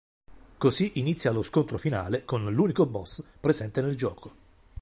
[0.57, 4.33] Così inizia lo scontro finale con l'unico boss presente nel gioco.